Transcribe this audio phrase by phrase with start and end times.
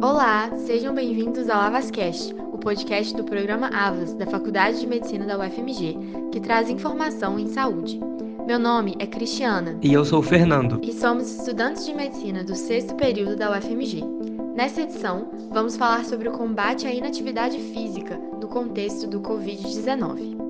[0.00, 5.36] Olá, sejam bem-vindos ao AvasCast, o podcast do programa Avas da Faculdade de Medicina da
[5.36, 5.98] UFMG,
[6.30, 7.98] que traz informação em saúde.
[8.46, 9.76] Meu nome é Cristiana.
[9.82, 10.80] E eu sou o Fernando.
[10.84, 14.04] E somos estudantes de medicina do sexto período da UFMG.
[14.54, 20.47] Nessa edição, vamos falar sobre o combate à inatividade física no contexto do Covid-19.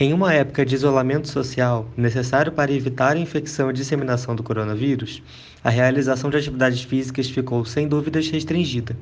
[0.00, 5.22] Em uma época de isolamento social, necessário para evitar a infecção e disseminação do coronavírus,
[5.62, 8.96] a realização de atividades físicas ficou sem dúvidas restringida.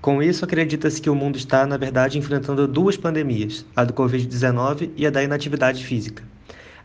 [0.00, 4.90] Com isso, acredita-se que o mundo está, na verdade, enfrentando duas pandemias, a do Covid-19
[4.96, 6.24] e a da inatividade física.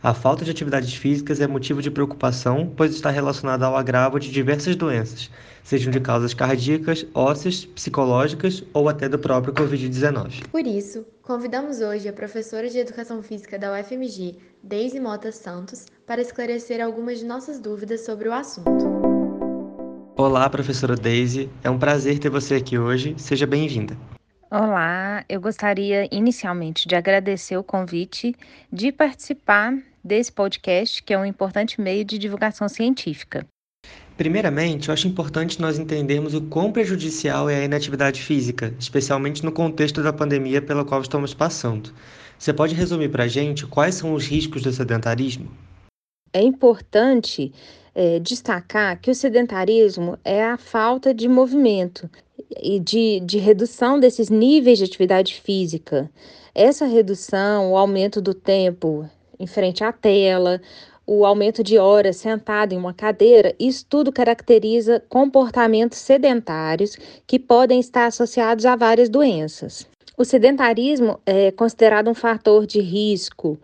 [0.02, 4.30] A falta de atividades físicas é motivo de preocupação, pois está relacionada ao agravo de
[4.30, 5.28] diversas doenças,
[5.64, 10.46] sejam de causas cardíacas, ósseas, psicológicas ou até do próprio Covid-19.
[10.52, 16.22] Por isso, convidamos hoje a professora de Educação Física da UFMG, Deise Mota Santos, para
[16.22, 18.70] esclarecer algumas de nossas dúvidas sobre o assunto.
[20.16, 21.50] Olá, professora Deise.
[21.62, 23.14] É um prazer ter você aqui hoje.
[23.18, 23.94] Seja bem-vinda.
[24.50, 28.34] Olá, eu gostaria inicialmente de agradecer o convite
[28.72, 33.46] de participar desse podcast, que é um importante meio de divulgação científica.
[34.18, 39.52] Primeiramente, eu acho importante nós entendermos o quão prejudicial é a inatividade física, especialmente no
[39.52, 41.94] contexto da pandemia pela qual estamos passando.
[42.36, 45.48] Você pode resumir para a gente quais são os riscos do sedentarismo?
[46.32, 47.52] É importante
[47.94, 52.10] é, destacar que o sedentarismo é a falta de movimento
[52.60, 56.10] e de, de redução desses níveis de atividade física.
[56.52, 59.08] Essa redução, o aumento do tempo
[59.38, 60.60] em frente à tela,
[61.10, 67.80] o aumento de horas sentado em uma cadeira, isso tudo caracteriza comportamentos sedentários que podem
[67.80, 69.88] estar associados a várias doenças.
[70.18, 73.58] O sedentarismo é considerado um fator de risco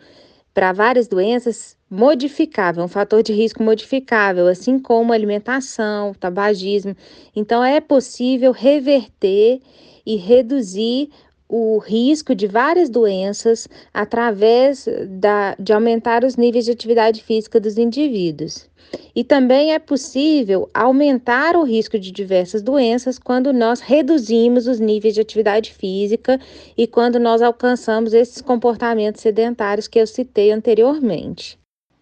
[0.55, 6.97] para várias doenças modificável, um fator de risco modificável, assim como alimentação, tabagismo.
[7.37, 9.61] Então, é possível reverter
[10.07, 11.11] e reduzir
[11.49, 17.77] o risco de várias doenças através da, de aumentar os níveis de atividade física dos
[17.77, 18.69] indivíduos.
[19.15, 25.15] E também é possível aumentar o risco de diversas doenças quando nós reduzimos os níveis
[25.15, 26.41] de atividade física
[26.77, 31.59] e quando nós alcançamos esses comportamentos sedentários que eu citei anteriormente.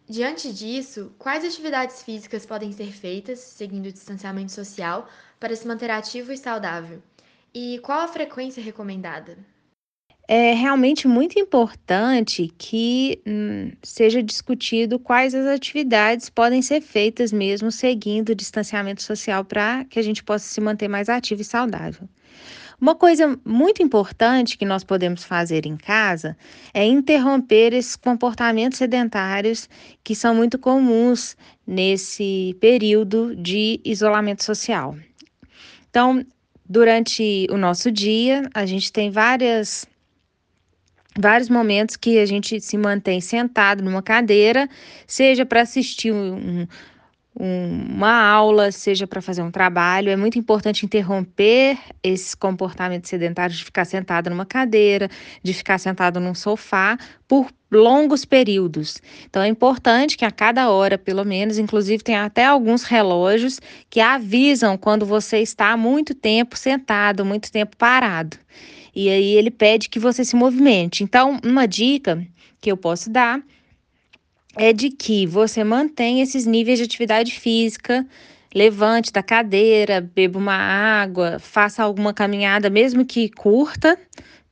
[0.09, 5.09] Diante disso, quais atividades físicas podem ser feitas, seguindo o distanciamento social,
[5.41, 7.01] para se manter ativo e saudável?
[7.55, 9.37] E qual a frequência recomendada?
[10.27, 17.71] É realmente muito importante que hum, seja discutido quais as atividades podem ser feitas mesmo
[17.71, 22.09] seguindo o distanciamento social para que a gente possa se manter mais ativo e saudável.
[22.81, 26.37] Uma coisa muito importante que nós podemos fazer em casa
[26.73, 29.69] é interromper esses comportamentos sedentários
[30.03, 31.37] que são muito comuns
[31.67, 34.97] nesse período de isolamento social.
[35.91, 36.25] Então,
[36.73, 39.87] durante o nosso dia, a gente tem várias
[41.19, 44.67] vários momentos que a gente se mantém sentado numa cadeira,
[45.07, 46.67] seja para assistir um,
[47.35, 53.65] uma aula, seja para fazer um trabalho, é muito importante interromper esses comportamentos sedentários de
[53.65, 55.09] ficar sentado numa cadeira,
[55.43, 59.01] de ficar sentado num sofá por longos períodos.
[59.25, 63.99] Então é importante que a cada hora, pelo menos, inclusive tem até alguns relógios que
[63.99, 68.37] avisam quando você está muito tempo sentado, muito tempo parado.
[68.95, 71.03] E aí ele pede que você se movimente.
[71.03, 72.23] Então, uma dica
[72.61, 73.43] que eu posso dar
[74.57, 78.07] é de que você mantenha esses níveis de atividade física,
[78.55, 83.99] levante da cadeira, beba uma água, faça alguma caminhada, mesmo que curta,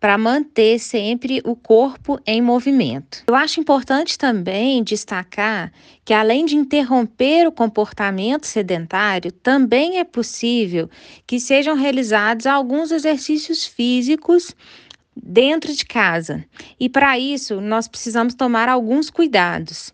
[0.01, 3.23] para manter sempre o corpo em movimento.
[3.29, 5.71] Eu acho importante também destacar
[6.03, 10.89] que, além de interromper o comportamento sedentário, também é possível
[11.27, 14.57] que sejam realizados alguns exercícios físicos
[15.15, 16.45] dentro de casa.
[16.79, 19.93] E para isso, nós precisamos tomar alguns cuidados.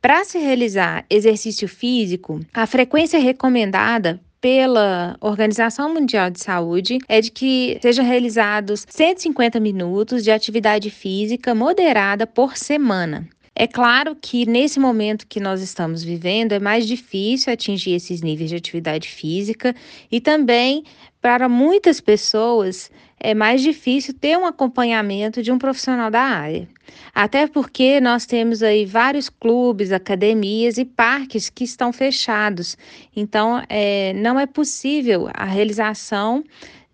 [0.00, 7.30] Para se realizar exercício físico, a frequência recomendada pela Organização Mundial de Saúde é de
[7.30, 13.28] que sejam realizados 150 minutos de atividade física moderada por semana.
[13.58, 18.50] É claro que nesse momento que nós estamos vivendo é mais difícil atingir esses níveis
[18.50, 19.74] de atividade física
[20.12, 20.84] e também
[21.22, 26.68] para muitas pessoas é mais difícil ter um acompanhamento de um profissional da área.
[27.14, 32.76] Até porque nós temos aí vários clubes, academias e parques que estão fechados.
[33.14, 36.44] Então, é, não é possível a realização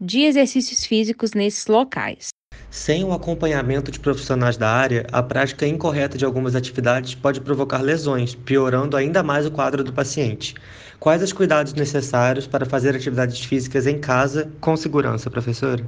[0.01, 2.29] de exercícios físicos nesses locais.
[2.71, 7.83] Sem o acompanhamento de profissionais da área, a prática incorreta de algumas atividades pode provocar
[7.83, 10.55] lesões, piorando ainda mais o quadro do paciente.
[10.99, 15.85] Quais os cuidados necessários para fazer atividades físicas em casa com segurança, professora?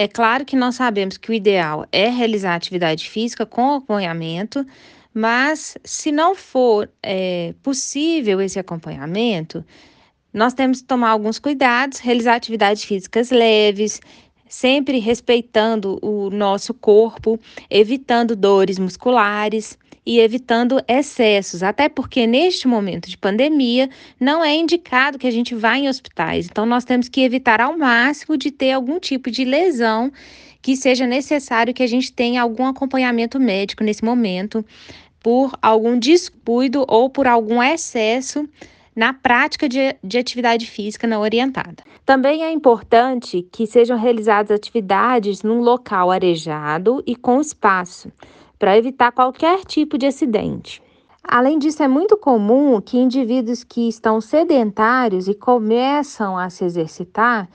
[0.00, 4.64] É claro que nós sabemos que o ideal é realizar atividade física com acompanhamento,
[5.12, 9.64] mas se não for é, possível esse acompanhamento,
[10.32, 14.00] nós temos que tomar alguns cuidados, realizar atividades físicas leves,
[14.48, 17.38] sempre respeitando o nosso corpo,
[17.70, 25.18] evitando dores musculares e evitando excessos, até porque neste momento de pandemia não é indicado
[25.18, 26.46] que a gente vá em hospitais.
[26.46, 30.10] Então nós temos que evitar ao máximo de ter algum tipo de lesão
[30.62, 34.64] que seja necessário que a gente tenha algum acompanhamento médico nesse momento
[35.22, 38.48] por algum descuido ou por algum excesso
[38.98, 41.84] na prática de, de atividade física não orientada.
[42.04, 48.10] Também é importante que sejam realizadas atividades num local arejado e com espaço,
[48.58, 50.82] para evitar qualquer tipo de acidente.
[51.22, 57.48] Além disso, é muito comum que indivíduos que estão sedentários e começam a se exercitar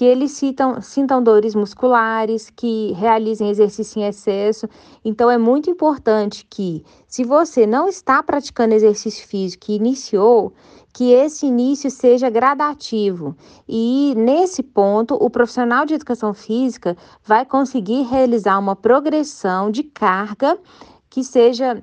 [0.00, 4.66] que eles citam, sintam dores musculares, que realizem exercício em excesso.
[5.04, 10.54] Então, é muito importante que, se você não está praticando exercício físico e iniciou,
[10.92, 13.36] que esse início seja gradativo.
[13.68, 20.58] E nesse ponto, o profissional de educação física vai conseguir realizar uma progressão de carga
[21.08, 21.82] que seja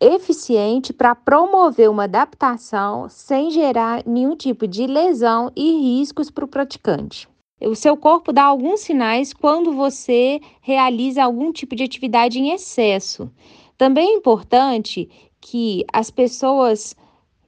[0.00, 6.48] eficiente para promover uma adaptação sem gerar nenhum tipo de lesão e riscos para o
[6.48, 7.28] praticante.
[7.60, 13.30] O seu corpo dá alguns sinais quando você realiza algum tipo de atividade em excesso.
[13.78, 15.08] Também é importante
[15.40, 16.96] que as pessoas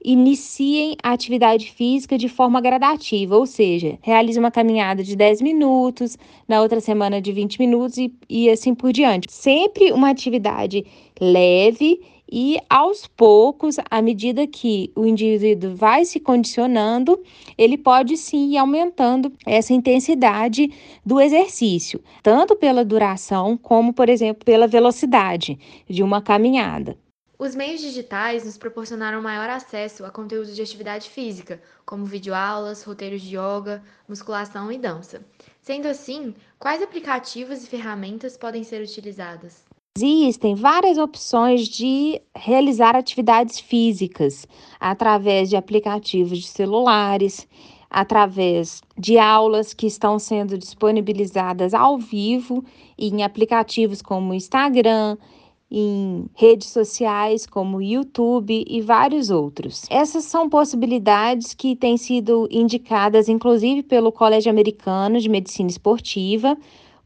[0.05, 6.15] iniciem a atividade física de forma gradativa, ou seja, realize uma caminhada de 10 minutos,
[6.47, 9.31] na outra semana de 20 minutos e, e assim por diante.
[9.31, 10.85] Sempre uma atividade
[11.19, 11.99] leve
[12.31, 17.19] e aos poucos, à medida que o indivíduo vai se condicionando,
[17.57, 20.71] ele pode sim ir aumentando essa intensidade
[21.05, 25.57] do exercício, tanto pela duração como, por exemplo, pela velocidade
[25.87, 26.97] de uma caminhada.
[27.37, 33.21] Os meios digitais nos proporcionaram maior acesso a conteúdos de atividade física, como videoaulas, roteiros
[33.21, 35.21] de yoga, musculação e dança.
[35.61, 39.65] Sendo assim, quais aplicativos e ferramentas podem ser utilizadas?
[39.97, 44.47] Existem várias opções de realizar atividades físicas
[44.79, 47.47] através de aplicativos de celulares,
[47.89, 52.63] através de aulas que estão sendo disponibilizadas ao vivo
[52.97, 55.17] em aplicativos como Instagram,
[55.77, 59.85] em redes sociais como YouTube e vários outros.
[59.89, 66.57] Essas são possibilidades que têm sido indicadas inclusive pelo Colégio Americano de Medicina Esportiva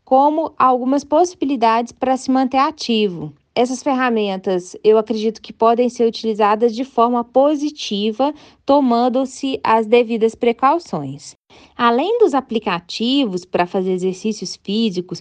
[0.05, 3.33] como algumas possibilidades para se manter ativo.
[3.59, 8.33] Essas ferramentas eu acredito que podem ser utilizadas de forma positiva,
[8.65, 11.35] tomando-se as devidas precauções.
[11.75, 15.19] Além dos aplicativos para fazer exercícios físicos,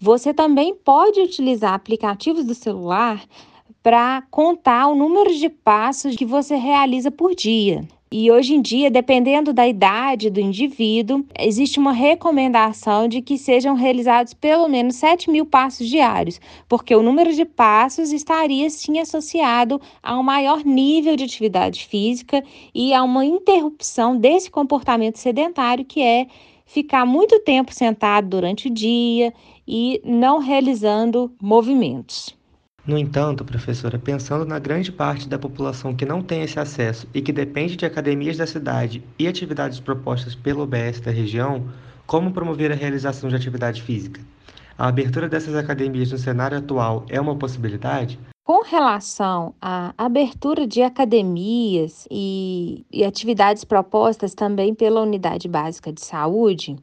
[0.00, 3.24] você também pode utilizar aplicativos do celular
[3.84, 7.86] para contar o número de passos que você realiza por dia.
[8.10, 13.74] E hoje em dia, dependendo da idade do indivíduo, existe uma recomendação de que sejam
[13.74, 19.80] realizados pelo menos 7 mil passos diários, porque o número de passos estaria sim associado
[20.00, 26.00] a um maior nível de atividade física e a uma interrupção desse comportamento sedentário que
[26.00, 26.28] é
[26.64, 29.34] ficar muito tempo sentado durante o dia
[29.66, 32.35] e não realizando movimentos.
[32.86, 37.20] No entanto, professora, pensando na grande parte da população que não tem esse acesso e
[37.20, 41.66] que depende de academias da cidade e atividades propostas pelo OBS da região,
[42.06, 44.20] como promover a realização de atividade física?
[44.78, 48.20] A abertura dessas academias no cenário atual é uma possibilidade?
[48.44, 56.04] Com relação à abertura de academias e, e atividades propostas também pela Unidade Básica de
[56.04, 56.76] Saúde,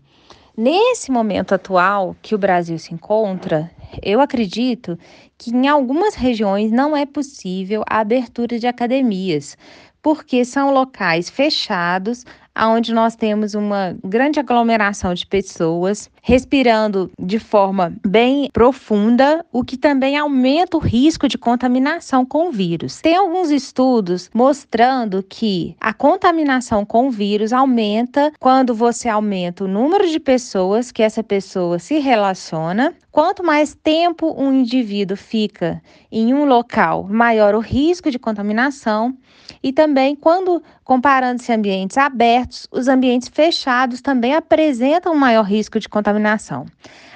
[0.55, 3.71] Nesse momento atual que o Brasil se encontra,
[4.03, 4.99] eu acredito
[5.35, 9.57] que em algumas regiões não é possível a abertura de academias,
[9.99, 12.23] porque são locais fechados
[12.57, 19.75] onde nós temos uma grande aglomeração de pessoas respirando de forma bem profunda, o que
[19.75, 23.01] também aumenta o risco de contaminação com o vírus.
[23.01, 29.67] Tem alguns estudos mostrando que a contaminação com o vírus aumenta quando você aumenta o
[29.67, 32.93] número de pessoas que essa pessoa se relaciona.
[33.11, 35.81] Quanto mais tempo um indivíduo fica
[36.11, 39.15] em um local, maior o risco de contaminação.
[39.63, 45.87] E também, quando comparando-se ambientes abertos, os ambientes fechados também apresentam um maior risco de
[45.87, 46.65] contaminação.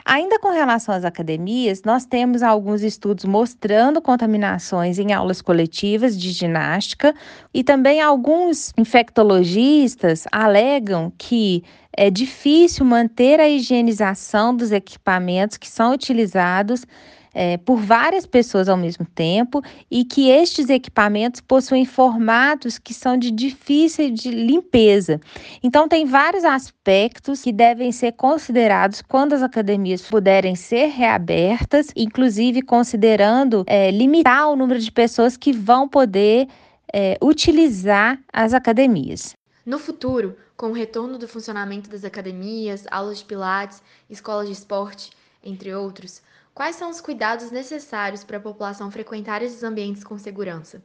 [0.10, 6.32] Ainda com relação às academias, nós temos alguns estudos mostrando contaminações em aulas coletivas de
[6.32, 7.14] ginástica
[7.54, 11.62] e também alguns infectologistas alegam que
[11.92, 16.86] é difícil manter a higienização dos equipamentos que são utilizados
[17.38, 23.16] é, por várias pessoas ao mesmo tempo e que estes equipamentos possuem formatos que são
[23.16, 25.22] de difícil de limpeza.
[25.62, 32.64] Então, tem vários aspectos que devem ser considerados quando as academias puderem ser reabertas, inclusive
[32.64, 36.48] considerando é, limitar o número de pessoas que vão poder
[36.92, 39.36] é, utilizar as academias.
[39.64, 45.12] No futuro, com o retorno do funcionamento das academias, aulas de pilates, escolas de esporte,
[45.44, 46.22] entre outros,
[46.58, 50.82] Quais são os cuidados necessários para a população frequentar esses ambientes com segurança?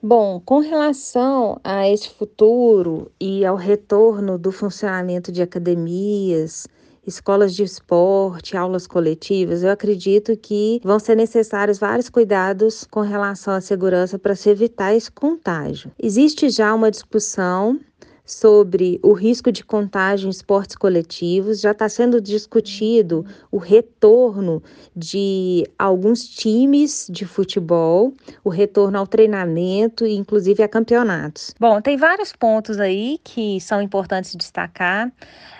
[0.00, 6.68] Bom, com relação a esse futuro e ao retorno do funcionamento de academias,
[7.04, 13.54] escolas de esporte, aulas coletivas, eu acredito que vão ser necessários vários cuidados com relação
[13.54, 15.90] à segurança para se evitar esse contágio.
[16.00, 17.80] Existe já uma discussão
[18.26, 21.60] sobre o risco de contágio em esportes coletivos.
[21.60, 24.62] Já está sendo discutido o retorno
[24.94, 31.54] de alguns times de futebol, o retorno ao treinamento e inclusive a campeonatos.
[31.60, 35.12] Bom, tem vários pontos aí que são importantes destacar.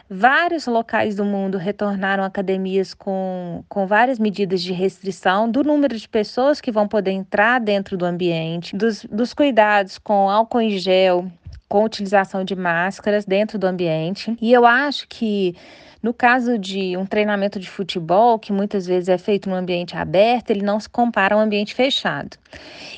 [0.09, 6.09] Vários locais do mundo retornaram academias com, com várias medidas de restrição do número de
[6.09, 11.29] pessoas que vão poder entrar dentro do ambiente, dos, dos cuidados com álcool em gel,
[11.69, 14.37] com utilização de máscaras dentro do ambiente.
[14.41, 15.55] E eu acho que
[16.03, 20.51] no caso de um treinamento de futebol, que muitas vezes é feito num ambiente aberto,
[20.51, 22.37] ele não se compara a um ambiente fechado.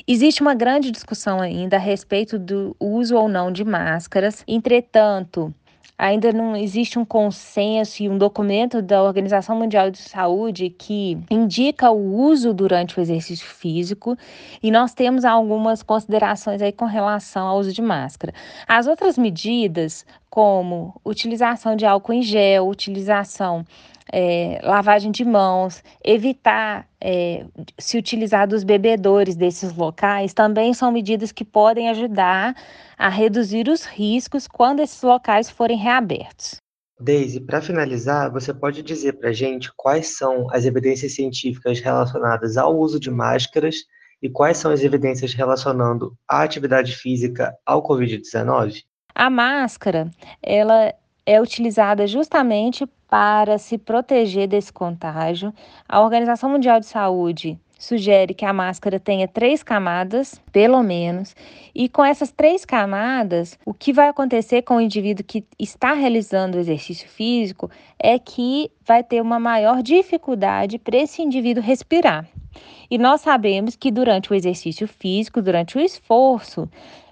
[0.07, 4.43] Existe uma grande discussão ainda a respeito do uso ou não de máscaras.
[4.47, 5.51] Entretanto,
[5.99, 11.91] ainda não existe um consenso e um documento da Organização Mundial de Saúde que indica
[11.91, 14.17] o uso durante o exercício físico
[14.63, 18.33] e nós temos algumas considerações aí com relação ao uso de máscara.
[18.65, 23.65] As outras medidas, como utilização de álcool em gel, utilização
[24.11, 27.45] é, lavagem de mãos, evitar é,
[27.77, 32.55] se utilizar dos bebedores desses locais, também são medidas que podem ajudar
[32.97, 36.57] a reduzir os riscos quando esses locais forem reabertos.
[36.99, 42.57] Deise, para finalizar, você pode dizer para a gente quais são as evidências científicas relacionadas
[42.57, 43.85] ao uso de máscaras
[44.21, 48.83] e quais são as evidências relacionando a atividade física ao Covid-19?
[49.15, 50.11] A máscara,
[50.43, 50.93] ela
[51.29, 55.53] é utilizada justamente para se proteger desse contágio.
[55.87, 61.35] A Organização Mundial de Saúde sugere que a máscara tenha três camadas, pelo menos,
[61.73, 66.57] e com essas três camadas, o que vai acontecer com o indivíduo que está realizando
[66.57, 67.69] o exercício físico
[67.99, 72.27] é que vai ter uma maior dificuldade para esse indivíduo respirar.
[72.89, 76.67] E nós sabemos que durante o exercício físico, durante o esforço,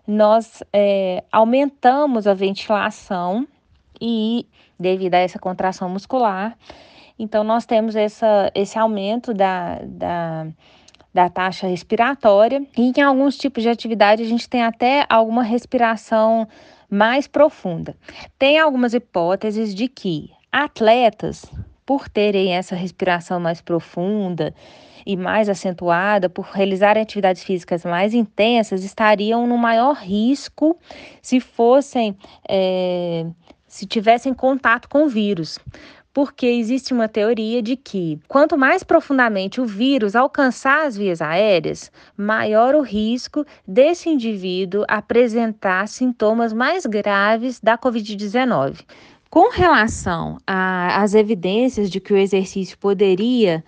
[0.08, 3.48] nós é, aumentamos a ventilação
[4.02, 4.48] e
[4.80, 6.58] devido a essa contração muscular.
[7.20, 10.48] Então, nós temos essa, esse aumento da, da,
[11.14, 16.48] da taxa respiratória, e em alguns tipos de atividade a gente tem até alguma respiração
[16.90, 17.96] mais profunda.
[18.38, 21.46] Tem algumas hipóteses de que atletas,
[21.86, 24.54] por terem essa respiração mais profunda
[25.06, 30.78] e mais acentuada, por realizarem atividades físicas mais intensas, estariam no maior risco
[31.22, 32.16] se fossem.
[32.48, 33.26] É,
[33.68, 35.60] se tivessem contato com o vírus.
[36.14, 41.92] Porque existe uma teoria de que quanto mais profundamente o vírus alcançar as vias aéreas,
[42.18, 48.84] maior o risco desse indivíduo apresentar sintomas mais graves da Covid-19.
[49.30, 53.64] Com relação às evidências de que o exercício poderia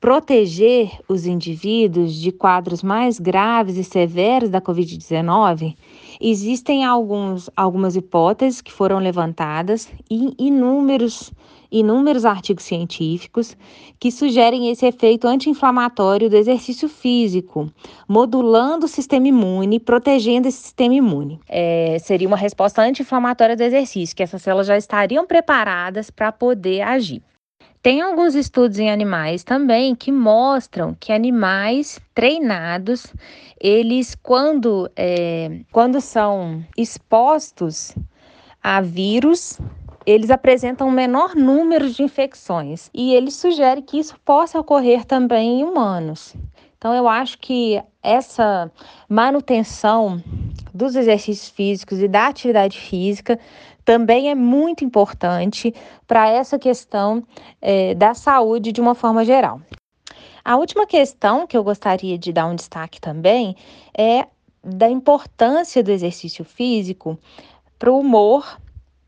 [0.00, 5.74] proteger os indivíduos de quadros mais graves e severos da Covid-19,
[6.20, 11.32] existem alguns, algumas hipóteses que foram levantadas e inúmeros,
[11.70, 13.56] inúmeros artigos científicos
[13.98, 17.70] que sugerem esse efeito anti-inflamatório do exercício físico,
[18.08, 21.40] modulando o sistema imune, protegendo esse sistema imune.
[21.48, 26.82] É, seria uma resposta anti-inflamatória do exercício, que essas células já estariam preparadas para poder
[26.82, 27.22] agir.
[27.80, 33.06] Tem alguns estudos em animais também que mostram que animais treinados,
[33.60, 37.94] eles quando, é, quando são expostos
[38.60, 39.60] a vírus,
[40.04, 45.60] eles apresentam um menor número de infecções e ele sugere que isso possa ocorrer também
[45.60, 46.34] em humanos.
[46.78, 48.70] Então, eu acho que essa
[49.08, 50.22] manutenção
[50.72, 53.38] dos exercícios físicos e da atividade física
[53.84, 55.74] também é muito importante
[56.06, 57.24] para essa questão
[57.60, 59.60] é, da saúde de uma forma geral.
[60.44, 63.56] A última questão que eu gostaria de dar um destaque também
[63.96, 64.26] é
[64.62, 67.18] da importância do exercício físico
[67.78, 68.58] para o humor,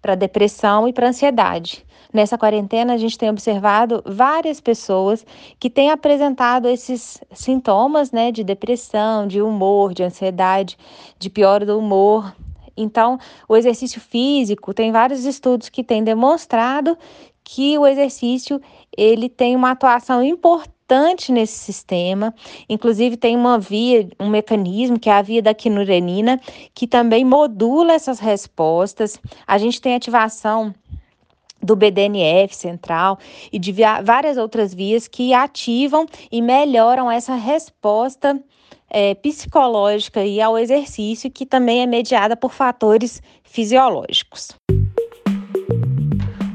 [0.01, 1.85] para depressão e para ansiedade.
[2.13, 5.25] Nessa quarentena, a gente tem observado várias pessoas
[5.59, 10.77] que têm apresentado esses sintomas né, de depressão, de humor, de ansiedade,
[11.19, 12.35] de pior do humor.
[12.77, 16.97] Então, o exercício físico, tem vários estudos que têm demonstrado
[17.45, 18.61] que o exercício
[18.97, 20.23] ele tem uma atuação
[20.91, 22.35] importante nesse sistema.
[22.69, 26.41] Inclusive, tem uma via, um mecanismo, que é a via da quinurenina,
[26.75, 29.21] que também modula essas respostas.
[29.47, 30.75] A gente tem ativação
[31.63, 33.19] do BDNF central
[33.53, 38.43] e de várias outras vias que ativam e melhoram essa resposta
[38.89, 44.49] é, psicológica e ao exercício, que também é mediada por fatores fisiológicos.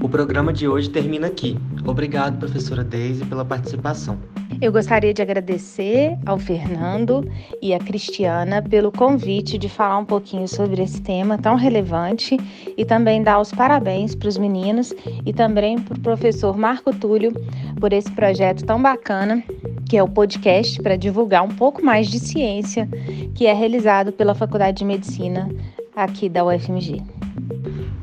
[0.06, 1.58] O programa de hoje termina aqui.
[1.84, 4.20] Obrigado, professora Deise, pela participação.
[4.62, 7.28] Eu gostaria de agradecer ao Fernando
[7.60, 12.38] e à Cristiana pelo convite de falar um pouquinho sobre esse tema tão relevante
[12.78, 14.94] e também dar os parabéns para os meninos
[15.26, 17.34] e também para o professor Marco Túlio
[17.80, 19.44] por esse projeto tão bacana
[19.90, 22.88] que é o podcast para divulgar um pouco mais de ciência
[23.34, 25.50] que é realizado pela Faculdade de Medicina
[25.96, 27.02] aqui da UFMG.